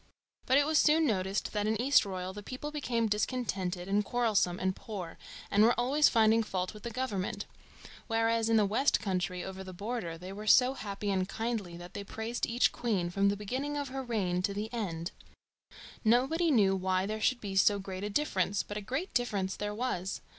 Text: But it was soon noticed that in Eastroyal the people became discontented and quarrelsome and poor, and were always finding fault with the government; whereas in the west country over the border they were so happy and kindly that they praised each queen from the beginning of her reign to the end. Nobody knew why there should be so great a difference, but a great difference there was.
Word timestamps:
But 0.47 0.57
it 0.57 0.65
was 0.65 0.79
soon 0.79 1.05
noticed 1.05 1.53
that 1.53 1.67
in 1.67 1.79
Eastroyal 1.79 2.33
the 2.33 2.41
people 2.41 2.71
became 2.71 3.05
discontented 3.07 3.87
and 3.87 4.03
quarrelsome 4.03 4.59
and 4.59 4.75
poor, 4.75 5.19
and 5.51 5.61
were 5.61 5.79
always 5.79 6.09
finding 6.09 6.41
fault 6.41 6.73
with 6.73 6.81
the 6.81 6.89
government; 6.89 7.45
whereas 8.07 8.49
in 8.49 8.57
the 8.57 8.65
west 8.65 8.99
country 8.99 9.43
over 9.43 9.63
the 9.63 9.73
border 9.75 10.17
they 10.17 10.33
were 10.33 10.47
so 10.47 10.73
happy 10.73 11.11
and 11.11 11.29
kindly 11.29 11.77
that 11.77 11.93
they 11.93 12.03
praised 12.03 12.47
each 12.47 12.71
queen 12.71 13.11
from 13.11 13.29
the 13.29 13.37
beginning 13.37 13.77
of 13.77 13.89
her 13.89 14.01
reign 14.01 14.41
to 14.41 14.55
the 14.55 14.73
end. 14.73 15.11
Nobody 16.03 16.49
knew 16.49 16.75
why 16.75 17.05
there 17.05 17.21
should 17.21 17.39
be 17.39 17.55
so 17.55 17.77
great 17.77 18.03
a 18.03 18.09
difference, 18.09 18.63
but 18.63 18.77
a 18.77 18.81
great 18.81 19.13
difference 19.13 19.55
there 19.55 19.75
was. 19.75 20.19